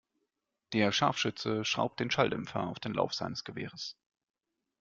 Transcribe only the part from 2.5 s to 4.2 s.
auf den Lauf seines Gewehres.